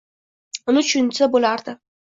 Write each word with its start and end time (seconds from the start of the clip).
Uni 0.73 0.85
tushunsa 0.89 1.31
bo`lardi 1.37 1.79